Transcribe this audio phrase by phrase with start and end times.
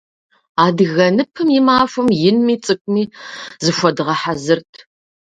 [0.65, 3.03] Адыгэ ныпым и махуэм инми цӏыкӏуми
[3.63, 4.71] зыхуэдгъэхьэзырт.